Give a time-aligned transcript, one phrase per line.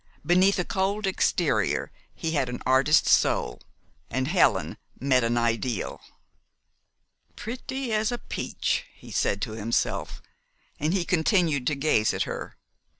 [0.25, 3.61] Beneath a cold exterior he had an artist's soul,
[4.09, 6.01] and "Helen" met an ideal.
[7.35, 10.19] "Pretty as a peach!" he said to himself,
[10.79, 12.57] and he continued to gaze at her.